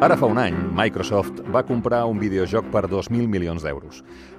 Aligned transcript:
Ara 0.00 0.14
fa 0.16 0.30
un 0.32 0.38
any, 0.40 0.54
Microsoft 0.72 1.42
va 1.52 1.60
comprar 1.68 2.06
un 2.08 2.16
videojoc 2.16 2.70
per 2.72 2.86
2.000 2.88 3.28
milions 3.28 3.60
d'euros. 3.60 3.98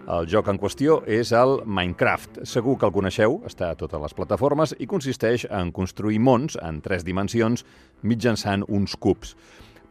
El 0.10 0.26
joc 0.26 0.48
en 0.50 0.58
qüestió 0.58 0.96
és 1.06 1.30
el 1.38 1.60
Minecraft. 1.70 2.40
Segur 2.50 2.80
que 2.82 2.90
el 2.90 2.96
coneixeu, 2.96 3.38
està 3.46 3.70
a 3.70 3.78
totes 3.78 4.02
les 4.02 4.18
plataformes 4.18 4.74
i 4.82 4.90
consisteix 4.90 5.46
en 5.54 5.70
construir 5.70 6.18
mons 6.18 6.58
en 6.58 6.82
tres 6.82 7.06
dimensions 7.06 7.62
mitjançant 8.02 8.66
uns 8.74 8.98
cubs. 8.98 9.36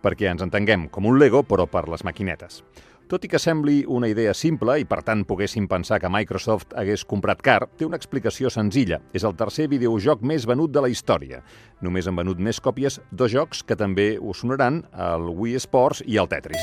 Perquè 0.02 0.32
ens 0.32 0.42
entenguem 0.42 0.88
com 0.90 1.06
un 1.06 1.22
Lego, 1.22 1.44
però 1.46 1.70
per 1.70 1.84
les 1.86 2.02
maquinetes. 2.02 2.64
Tot 3.10 3.24
i 3.26 3.28
que 3.28 3.40
sembli 3.42 3.80
una 3.90 4.06
idea 4.06 4.30
simple 4.38 4.76
i 4.78 4.84
per 4.86 5.00
tant 5.02 5.24
poguéssim 5.26 5.64
pensar 5.66 5.96
que 5.98 6.10
Microsoft 6.14 6.76
hagués 6.78 7.02
comprat 7.02 7.40
car, 7.42 7.64
té 7.74 7.82
una 7.82 7.98
explicació 7.98 8.52
senzilla. 8.54 9.00
És 9.10 9.24
el 9.26 9.34
tercer 9.34 9.66
videojoc 9.72 10.22
més 10.22 10.46
venut 10.46 10.70
de 10.70 10.84
la 10.84 10.90
història. 10.92 11.40
Només 11.82 12.06
han 12.06 12.14
venut 12.14 12.38
més 12.38 12.60
còpies 12.62 13.00
dos 13.10 13.32
jocs 13.34 13.64
que 13.66 13.74
també 13.74 14.12
us 14.14 14.44
sonaran, 14.44 14.84
el 14.94 15.26
Wii 15.26 15.58
Sports 15.58 16.04
i 16.06 16.20
el 16.22 16.30
Tetris. 16.30 16.62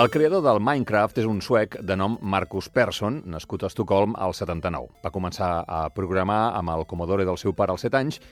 El 0.00 0.08
creador 0.14 0.40
del 0.46 0.62
Minecraft 0.64 1.20
és 1.20 1.28
un 1.28 1.42
suec 1.44 1.76
de 1.84 1.98
nom 2.00 2.16
Marcus 2.22 2.70
Persson, 2.72 3.20
nascut 3.28 3.66
a 3.66 3.68
Estocolm 3.68 4.16
al 4.16 4.32
79. 4.32 5.02
Va 5.04 5.12
començar 5.12 5.50
a 5.68 5.82
programar 5.92 6.54
amb 6.56 6.72
el 6.72 6.86
Commodore 6.88 7.28
del 7.28 7.36
seu 7.36 7.52
pare 7.52 7.76
als 7.76 7.84
7 7.84 8.00
anys 8.00 8.22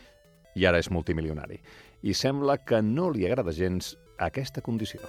i 0.56 0.64
ara 0.64 0.80
és 0.80 0.88
multimilionari. 0.88 1.60
I 2.08 2.16
sembla 2.16 2.56
que 2.64 2.80
no 2.80 3.10
li 3.12 3.28
agrada 3.28 3.52
gens 3.52 3.98
aquesta 4.16 4.64
condició. 4.64 5.04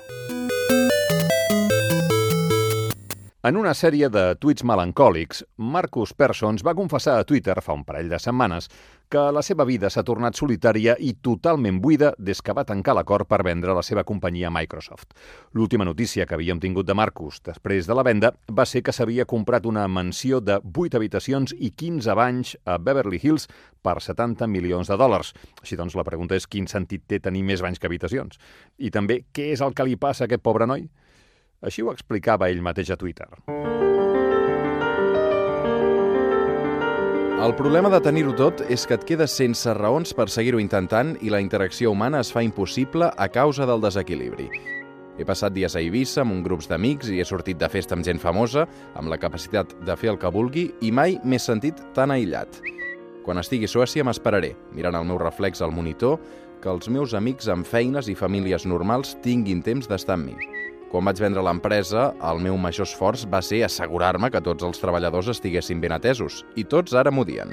En 3.47 3.55
una 3.55 3.71
sèrie 3.77 4.09
de 4.11 4.21
tuits 4.43 4.65
melancòlics, 4.67 5.37
Marcus 5.71 6.11
Persons 6.19 6.65
va 6.67 6.73
confessar 6.75 7.13
a 7.15 7.23
Twitter 7.23 7.53
fa 7.63 7.77
un 7.77 7.85
parell 7.87 8.09
de 8.11 8.17
setmanes 8.19 8.67
que 9.07 9.21
la 9.31 9.43
seva 9.45 9.63
vida 9.69 9.87
s'ha 9.87 10.03
tornat 10.03 10.35
solitària 10.35 10.97
i 10.99 11.13
totalment 11.23 11.77
buida 11.79 12.09
des 12.17 12.41
que 12.43 12.51
va 12.57 12.65
tancar 12.67 12.97
l'acord 12.97 13.29
per 13.29 13.39
vendre 13.47 13.71
la 13.77 13.85
seva 13.87 14.03
companyia 14.03 14.51
Microsoft. 14.51 15.15
L'última 15.53 15.87
notícia 15.87 16.25
que 16.27 16.35
havíem 16.35 16.59
tingut 16.59 16.89
de 16.89 16.97
Marcus 16.97 17.39
després 17.45 17.87
de 17.87 17.95
la 17.95 18.03
venda 18.03 18.33
va 18.51 18.67
ser 18.67 18.83
que 18.83 18.91
s'havia 18.91 19.29
comprat 19.29 19.69
una 19.69 19.87
mansió 19.87 20.41
de 20.43 20.59
8 20.59 20.99
habitacions 20.99 21.55
i 21.55 21.71
15 21.71 22.19
banys 22.19 22.57
a 22.65 22.75
Beverly 22.77 23.21
Hills 23.23 23.47
per 23.81 24.01
70 24.03 24.51
milions 24.51 24.91
de 24.91 24.99
dòlars. 24.99 25.31
Així 25.61 25.79
doncs, 25.79 25.95
la 25.95 26.03
pregunta 26.03 26.35
és 26.35 26.51
quin 26.51 26.67
sentit 26.67 27.07
té 27.07 27.23
tenir 27.23 27.47
més 27.47 27.63
banys 27.63 27.79
que 27.79 27.87
habitacions? 27.87 28.41
I 28.75 28.91
també, 28.91 29.23
què 29.31 29.53
és 29.53 29.63
el 29.63 29.71
que 29.71 29.87
li 29.87 29.95
passa 29.95 30.25
a 30.25 30.33
aquest 30.33 30.43
pobre 30.43 30.67
noi? 30.67 30.89
Així 31.61 31.81
ho 31.81 31.91
explicava 31.91 32.49
ell 32.51 32.61
mateix 32.61 32.91
a 32.93 32.97
Twitter. 32.97 33.27
El 37.37 37.53
problema 37.55 37.89
de 37.93 37.99
tenir-ho 38.01 38.33
tot 38.35 38.63
és 38.67 38.83
que 38.89 38.97
et 38.97 39.03
quedes 39.07 39.33
sense 39.39 39.73
raons 39.77 40.13
per 40.17 40.25
seguir-ho 40.33 40.59
intentant 40.59 41.13
i 41.21 41.29
la 41.29 41.41
interacció 41.41 41.93
humana 41.93 42.19
es 42.25 42.31
fa 42.33 42.41
impossible 42.43 43.11
a 43.13 43.27
causa 43.29 43.67
del 43.69 43.81
desequilibri. 43.81 44.49
He 45.17 45.25
passat 45.25 45.53
dies 45.53 45.73
a 45.75 45.81
Eivissa 45.81 46.21
amb 46.21 46.35
un 46.35 46.43
grups 46.45 46.67
d'amics 46.69 47.09
i 47.13 47.21
he 47.21 47.25
sortit 47.25 47.57
de 47.57 47.69
festa 47.69 47.95
amb 47.97 48.05
gent 48.05 48.19
famosa, 48.21 48.67
amb 48.97 49.09
la 49.09 49.17
capacitat 49.21 49.73
de 49.85 49.95
fer 49.97 50.11
el 50.13 50.19
que 50.21 50.33
vulgui 50.33 50.67
i 50.81 50.91
mai 50.91 51.17
m'he 51.23 51.39
sentit 51.41 51.81
tan 51.97 52.13
aïllat. 52.13 52.61
Quan 53.25 53.41
estigui 53.41 53.65
a 53.65 53.71
Suècia 53.71 54.05
m'esperaré, 54.05 54.53
mirant 54.73 54.97
el 54.97 55.09
meu 55.09 55.17
reflex 55.21 55.61
al 55.61 55.73
monitor, 55.73 56.19
que 56.61 56.69
els 56.73 56.89
meus 56.89 57.13
amics 57.17 57.49
amb 57.53 57.65
feines 57.65 58.09
i 58.09 58.17
famílies 58.17 58.65
normals 58.65 59.17
tinguin 59.25 59.61
temps 59.65 59.89
d'estar 59.89 60.17
amb 60.17 60.31
mi. 60.31 60.37
Quan 60.91 61.03
vaig 61.03 61.19
vendre 61.19 61.43
l'empresa, 61.43 62.13
el 62.29 62.39
meu 62.39 62.55
major 62.55 62.87
esforç 62.87 63.25
va 63.27 63.41
ser 63.43 63.59
assegurar-me 63.65 64.29
que 64.31 64.41
tots 64.43 64.63
els 64.63 64.79
treballadors 64.79 65.33
estiguessin 65.33 65.81
ben 65.83 65.91
atesos, 65.91 66.45
i 66.55 66.63
tots 66.63 66.95
ara 66.95 67.11
m'ho 67.11 67.25
dien. 67.27 67.51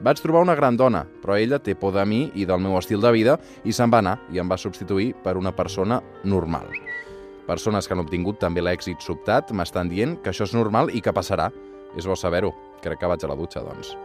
Vaig 0.00 0.20
trobar 0.22 0.44
una 0.46 0.54
gran 0.56 0.78
dona, 0.78 1.02
però 1.20 1.34
ella 1.36 1.58
té 1.58 1.74
por 1.74 1.92
de 1.92 2.04
mi 2.06 2.20
i 2.38 2.46
del 2.48 2.62
meu 2.62 2.78
estil 2.78 3.02
de 3.02 3.10
vida 3.12 3.36
i 3.64 3.74
se'n 3.74 3.90
va 3.92 4.00
anar 4.00 4.16
i 4.32 4.38
em 4.40 4.48
va 4.48 4.56
substituir 4.56 5.12
per 5.24 5.36
una 5.36 5.52
persona 5.52 6.00
normal. 6.24 6.70
Persones 7.50 7.88
que 7.88 7.96
han 7.96 8.04
obtingut 8.04 8.38
també 8.38 8.62
l'èxit 8.62 9.02
sobtat 9.02 9.50
m'estan 9.50 9.90
dient 9.90 10.14
que 10.22 10.30
això 10.30 10.46
és 10.46 10.54
normal 10.54 10.94
i 10.94 11.02
que 11.02 11.12
passarà. 11.12 11.50
És 11.98 12.06
bo 12.06 12.14
saber-ho. 12.14 12.54
Crec 12.80 13.02
que 13.02 13.10
vaig 13.10 13.26
a 13.26 13.32
la 13.34 13.36
dutxa, 13.36 13.66
doncs. 13.66 13.96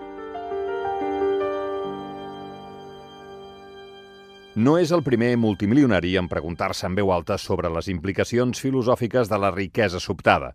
No 4.56 4.78
és 4.80 4.94
el 4.96 5.02
primer 5.04 5.34
multimilionari 5.36 6.14
en 6.16 6.30
preguntar-se 6.32 6.86
en 6.88 6.94
veu 6.96 7.10
alta 7.12 7.36
sobre 7.36 7.68
les 7.76 7.90
implicacions 7.92 8.62
filosòfiques 8.64 9.28
de 9.28 9.40
la 9.44 9.50
riquesa 9.52 10.00
sobtada. 10.00 10.54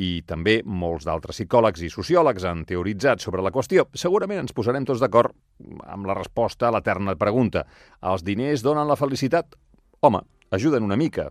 I 0.00 0.22
també 0.24 0.62
molts 0.64 1.04
d'altres 1.04 1.36
psicòlegs 1.36 1.82
i 1.84 1.90
sociòlegs 1.92 2.46
han 2.48 2.62
teoritzat 2.64 3.20
sobre 3.20 3.44
la 3.44 3.52
qüestió. 3.52 3.84
Segurament 3.92 4.40
ens 4.46 4.56
posarem 4.56 4.88
tots 4.88 5.04
d'acord 5.04 5.36
amb 5.84 6.08
la 6.08 6.16
resposta 6.16 6.70
a 6.70 6.72
l'eterna 6.72 7.18
pregunta. 7.20 7.66
Els 8.00 8.24
diners 8.24 8.64
donen 8.64 8.88
la 8.88 8.96
felicitat? 8.96 9.52
Home, 10.00 10.24
ajuden 10.48 10.88
una 10.88 10.96
mica. 10.96 11.28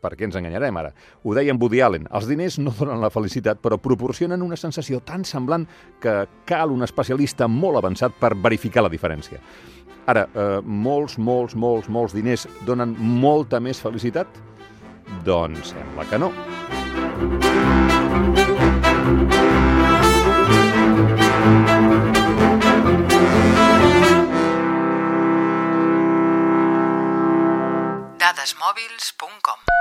Per 0.00 0.14
què 0.14 0.28
ens 0.28 0.38
enganyarem 0.38 0.78
ara? 0.78 0.94
Ho 1.24 1.34
deia 1.34 1.50
en 1.50 1.58
Woody 1.58 1.82
Allen. 1.82 2.06
Els 2.14 2.30
diners 2.30 2.60
no 2.62 2.70
donen 2.78 3.02
la 3.02 3.10
felicitat, 3.10 3.58
però 3.58 3.82
proporcionen 3.82 4.46
una 4.46 4.56
sensació 4.60 5.02
tan 5.02 5.26
semblant 5.26 5.66
que 6.00 6.20
cal 6.46 6.70
un 6.70 6.86
especialista 6.86 7.50
molt 7.50 7.82
avançat 7.82 8.14
per 8.20 8.36
verificar 8.36 8.86
la 8.86 8.92
diferència. 8.92 9.42
Ara, 10.06 10.26
eh, 10.34 10.60
molts, 10.64 11.16
molts, 11.18 11.54
molts, 11.54 11.88
molts 11.88 12.14
diners 12.14 12.46
donen 12.66 12.96
molta 12.98 13.60
més 13.60 13.80
felicitat? 13.80 14.26
Doncs 15.26 15.74
sembla 15.74 16.06
que 16.10 16.18
no. 16.18 16.32
Dadesmòbils.com 28.22 29.71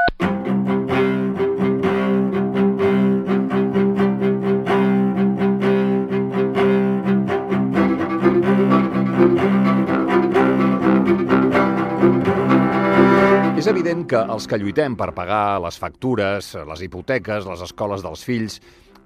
És 13.59 13.67
evident 13.67 14.05
que 14.09 14.17
els 14.33 14.47
que 14.49 14.57
lluitem 14.57 14.95
per 14.97 15.11
pagar 15.13 15.59
les 15.61 15.75
factures, 15.77 16.53
les 16.67 16.81
hipoteques, 16.81 17.45
les 17.45 17.61
escoles 17.61 18.01
dels 18.01 18.23
fills, 18.25 18.55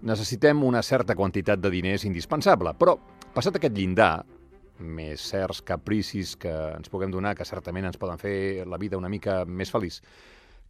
necessitem 0.05 0.61
una 0.63 0.83
certa 0.85 1.15
quantitat 1.17 1.59
de 1.59 1.71
diners 1.73 2.05
indispensable. 2.07 2.71
Però, 2.79 2.95
passat 3.35 3.57
aquest 3.59 3.75
llindar, 3.75 4.23
més 4.79 5.25
certs 5.31 5.61
capricis 5.65 6.35
que 6.39 6.53
ens 6.77 6.91
puguem 6.93 7.11
donar, 7.11 7.35
que 7.35 7.47
certament 7.47 7.89
ens 7.89 7.99
poden 7.99 8.21
fer 8.21 8.65
la 8.69 8.79
vida 8.79 8.99
una 9.01 9.11
mica 9.11 9.43
més 9.45 9.71
feliç, 9.73 10.01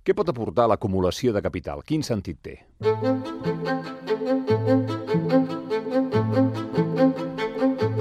què 0.05 0.13
pot 0.17 0.29
aportar 0.29 0.67
l'acumulació 0.71 1.33
de 1.33 1.41
capital? 1.45 1.81
Quin 1.85 2.05
sentit 2.05 2.41
té? 2.45 2.59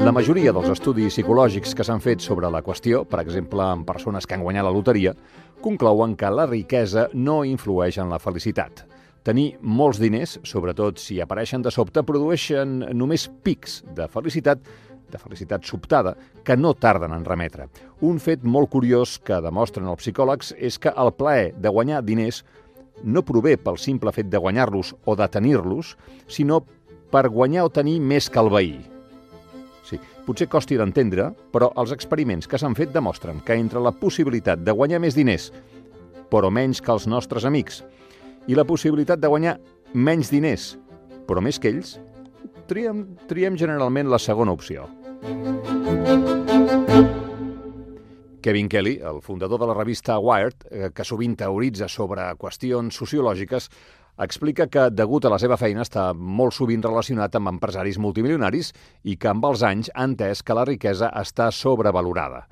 La 0.05 0.13
majoria 0.13 0.53
dels 0.53 0.69
estudis 0.69 1.15
psicològics 1.15 1.71
que 1.73 1.85
s'han 1.87 2.03
fet 2.05 2.21
sobre 2.21 2.51
la 2.53 2.61
qüestió, 2.61 3.07
per 3.09 3.23
exemple 3.23 3.65
en 3.73 3.87
persones 3.89 4.27
que 4.29 4.37
han 4.37 4.43
guanyat 4.45 4.67
la 4.67 4.73
loteria, 4.75 5.15
conclouen 5.65 6.13
que 6.21 6.29
la 6.29 6.45
riquesa 6.45 7.07
no 7.15 7.39
influeix 7.49 7.97
en 8.03 8.13
la 8.13 8.19
felicitat. 8.21 8.83
Tenir 9.25 9.55
molts 9.65 10.03
diners, 10.03 10.37
sobretot 10.45 11.01
si 11.01 11.23
apareixen 11.25 11.65
de 11.65 11.73
sobte, 11.73 12.05
produeixen 12.05 12.83
només 12.93 13.31
pics 13.49 13.81
de 13.97 14.11
felicitat 14.13 14.61
de 15.09 15.25
felicitat 15.25 15.65
sobtada, 15.65 16.19
que 16.45 16.57
no 16.57 16.75
tarden 16.75 17.17
en 17.17 17.25
remetre. 17.25 17.71
Un 18.05 18.21
fet 18.21 18.45
molt 18.45 18.69
curiós 18.77 19.17
que 19.25 19.41
demostren 19.41 19.89
els 19.89 20.05
psicòlegs 20.05 20.53
és 20.59 20.77
que 20.77 20.93
el 20.93 21.15
plaer 21.17 21.55
de 21.57 21.73
guanyar 21.73 22.05
diners 22.05 22.45
no 23.03 23.25
prové 23.25 23.57
pel 23.57 23.81
simple 23.81 24.13
fet 24.13 24.29
de 24.29 24.37
guanyar-los 24.37 24.97
o 25.05 25.17
de 25.17 25.29
tenir-los, 25.33 25.97
sinó 26.29 26.61
per 27.09 27.31
guanyar 27.31 27.71
o 27.71 27.73
tenir 27.73 28.03
més 28.05 28.29
que 28.29 28.45
el 28.45 28.53
veí. 28.53 28.75
Sí, 29.85 29.99
potser 30.25 30.49
costi 30.49 30.79
d'entendre, 30.81 31.29
però 31.53 31.69
els 31.81 31.93
experiments 31.93 32.49
que 32.49 32.59
s'han 32.61 32.77
fet 32.77 32.93
demostren 32.95 33.43
que 33.45 33.57
entre 33.61 33.83
la 33.85 33.93
possibilitat 33.93 34.63
de 34.65 34.73
guanyar 34.73 35.03
més 35.05 35.17
diners, 35.17 35.51
però 36.33 36.49
menys 36.51 36.81
que 36.81 36.93
els 36.95 37.07
nostres 37.07 37.45
amics, 37.45 37.83
i 38.49 38.57
la 38.57 38.65
possibilitat 38.65 39.21
de 39.21 39.29
guanyar 39.29 39.59
menys 39.93 40.33
diners, 40.33 40.75
però 41.29 41.45
més 41.45 41.61
que 41.61 41.69
ells, 41.69 41.99
triem, 42.69 43.05
triem 43.29 43.61
generalment 43.61 44.09
la 44.09 44.21
segona 44.21 44.57
opció. 44.57 44.89
Kevin 48.45 48.69
Kelly, 48.69 48.99
el 49.01 49.23
fundador 49.25 49.61
de 49.61 49.67
la 49.71 49.75
revista 49.77 50.19
Wired, 50.19 50.67
eh, 50.71 50.91
que 50.93 51.05
sovint 51.05 51.37
teoritza 51.41 51.89
sobre 51.89 52.27
qüestions 52.37 52.93
sociològiques, 52.93 53.71
explica 54.21 54.69
que, 54.71 54.89
degut 54.95 55.25
a 55.27 55.33
la 55.33 55.41
seva 55.43 55.59
feina, 55.59 55.83
està 55.83 56.13
molt 56.15 56.55
sovint 56.55 56.83
relacionat 56.85 57.35
amb 57.35 57.51
empresaris 57.55 57.99
multimilionaris 57.99 58.73
i 59.11 59.17
que 59.19 59.31
amb 59.33 59.45
els 59.49 59.65
anys 59.67 59.91
ha 59.95 60.07
entès 60.07 60.45
que 60.47 60.55
la 60.57 60.67
riquesa 60.69 61.11
està 61.19 61.51
sobrevalorada. 61.55 62.45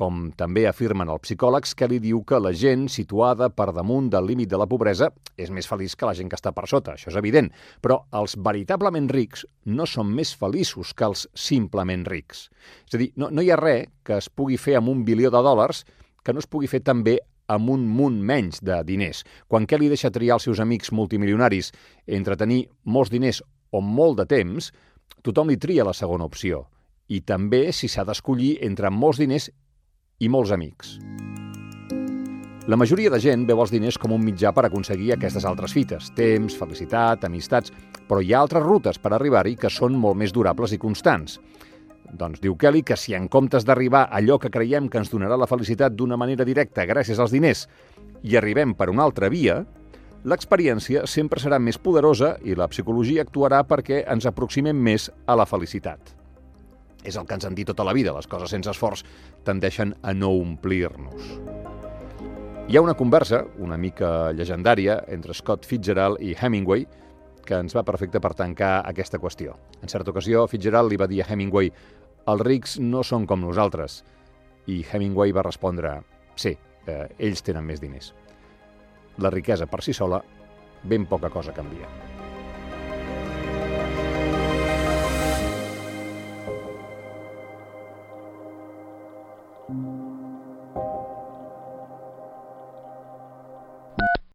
Com 0.00 0.30
també 0.32 0.64
afirmen 0.64 1.10
els 1.12 1.26
psicòlegs, 1.26 1.74
que 1.76 1.88
li 1.90 1.98
diu 2.00 2.22
que 2.24 2.40
la 2.40 2.54
gent 2.56 2.86
situada 2.88 3.50
per 3.52 3.68
damunt 3.76 4.08
del 4.12 4.30
límit 4.30 4.48
de 4.48 4.60
la 4.60 4.68
pobresa 4.70 5.10
és 5.36 5.52
més 5.52 5.68
feliç 5.68 5.92
que 5.92 6.08
la 6.08 6.14
gent 6.16 6.30
que 6.30 6.38
està 6.40 6.54
per 6.56 6.64
sota, 6.70 6.94
això 6.96 7.12
és 7.12 7.18
evident. 7.20 7.50
Però 7.84 8.00
els 8.16 8.38
veritablement 8.40 9.10
rics 9.12 9.44
no 9.68 9.84
són 9.84 10.14
més 10.16 10.32
feliços 10.32 10.94
que 10.96 11.10
els 11.10 11.26
simplement 11.36 12.06
rics. 12.08 12.46
És 12.88 12.96
a 12.96 13.02
dir, 13.02 13.10
no, 13.20 13.28
no 13.28 13.44
hi 13.44 13.52
ha 13.52 13.60
res 13.60 13.90
que 14.06 14.16
es 14.16 14.30
pugui 14.32 14.56
fer 14.56 14.78
amb 14.80 14.88
un 14.88 15.04
bilió 15.04 15.28
de 15.28 15.44
dòlars 15.44 15.84
que 16.24 16.32
no 16.32 16.40
es 16.40 16.48
pugui 16.48 16.68
fer 16.68 16.80
també 16.84 17.18
amb 17.50 17.70
un 17.74 17.86
munt 17.90 18.20
menys 18.22 18.62
de 18.62 18.78
diners. 18.86 19.24
Quan 19.48 19.66
Kelly 19.66 19.90
deixa 19.90 20.12
triar 20.14 20.38
els 20.38 20.46
seus 20.48 20.62
amics 20.62 20.92
multimilionaris 20.94 21.72
entre 22.06 22.38
tenir 22.38 22.62
molts 22.84 23.10
diners 23.10 23.42
o 23.70 23.82
molt 23.82 24.20
de 24.22 24.28
temps, 24.30 24.70
tothom 25.26 25.50
li 25.50 25.58
tria 25.58 25.86
la 25.86 25.96
segona 25.96 26.28
opció. 26.30 26.66
I 27.10 27.22
també 27.26 27.70
si 27.74 27.90
s'ha 27.90 28.06
d'escollir 28.06 28.56
entre 28.66 28.90
molts 28.94 29.18
diners 29.18 29.50
i 30.20 30.28
molts 30.28 30.54
amics. 30.54 30.96
La 32.70 32.76
majoria 32.76 33.10
de 33.10 33.18
gent 33.18 33.46
veu 33.48 33.58
els 33.64 33.72
diners 33.72 33.96
com 33.98 34.12
un 34.14 34.22
mitjà 34.22 34.52
per 34.54 34.66
aconseguir 34.68 35.14
aquestes 35.14 35.46
altres 35.48 35.72
fites, 35.74 36.10
temps, 36.14 36.54
felicitat, 36.54 37.24
amistats, 37.26 37.72
però 38.06 38.20
hi 38.22 38.34
ha 38.34 38.42
altres 38.44 38.62
rutes 38.62 39.00
per 39.02 39.10
arribar-hi 39.16 39.56
que 39.58 39.72
són 39.72 39.96
molt 39.98 40.20
més 40.20 40.30
durables 40.36 40.76
i 40.76 40.78
constants. 40.78 41.40
Doncs 42.10 42.40
diu 42.42 42.56
Kelly 42.58 42.82
que 42.86 42.96
si 42.98 43.14
en 43.14 43.28
comptes 43.30 43.64
d'arribar 43.66 44.06
a 44.08 44.18
allò 44.18 44.38
que 44.40 44.50
creiem 44.50 44.88
que 44.90 44.98
ens 44.98 45.12
donarà 45.12 45.38
la 45.38 45.48
felicitat 45.50 45.94
d'una 45.94 46.18
manera 46.18 46.44
directa 46.44 46.86
gràcies 46.88 47.20
als 47.20 47.34
diners 47.34 47.66
i 48.22 48.36
arribem 48.36 48.74
per 48.74 48.90
una 48.90 49.04
altra 49.06 49.30
via, 49.32 49.60
l'experiència 50.24 51.06
sempre 51.06 51.40
serà 51.40 51.60
més 51.62 51.78
poderosa 51.78 52.34
i 52.44 52.56
la 52.58 52.68
psicologia 52.68 53.24
actuarà 53.24 53.62
perquè 53.64 54.02
ens 54.10 54.26
aproximem 54.28 54.76
més 54.76 55.08
a 55.26 55.36
la 55.38 55.46
felicitat. 55.48 56.16
És 57.04 57.16
el 57.16 57.24
que 57.24 57.38
ens 57.38 57.46
han 57.48 57.56
dit 57.56 57.68
tota 57.68 57.86
la 57.86 57.94
vida, 57.96 58.12
les 58.12 58.28
coses 58.28 58.50
sense 58.52 58.68
esforç 58.68 59.04
tendeixen 59.46 59.94
a 60.02 60.12
no 60.12 60.34
omplir-nos. 60.36 61.30
Hi 62.70 62.76
ha 62.76 62.82
una 62.84 62.94
conversa, 62.94 63.40
una 63.58 63.78
mica 63.80 64.30
llegendària, 64.36 65.00
entre 65.08 65.34
Scott 65.34 65.64
Fitzgerald 65.66 66.20
i 66.22 66.36
Hemingway, 66.36 66.84
que 67.50 67.58
ens 67.58 67.74
va 67.74 67.82
perfecte 67.82 68.20
per 68.22 68.36
tancar 68.38 68.76
aquesta 68.86 69.18
qüestió. 69.18 69.56
En 69.82 69.90
certa 69.90 70.12
ocasió, 70.14 70.46
Fitzgerald 70.46 70.92
li 70.92 70.98
va 71.00 71.10
dir 71.10 71.24
a 71.24 71.26
Hemingway 71.26 71.72
els 72.30 72.44
rics 72.46 72.76
no 72.78 73.02
són 73.06 73.26
com 73.26 73.42
nosaltres. 73.42 74.04
I 74.70 74.84
Hemingway 74.86 75.34
va 75.34 75.46
respondre, 75.46 75.96
sí, 76.38 76.54
eh, 76.86 77.08
ells 77.18 77.42
tenen 77.42 77.66
més 77.66 77.82
diners. 77.82 78.12
La 79.18 79.34
riquesa 79.34 79.66
per 79.66 79.82
si 79.82 79.96
sola 79.96 80.22
ben 80.84 81.10
poca 81.10 81.32
cosa 81.32 81.56
canvia. 81.56 82.09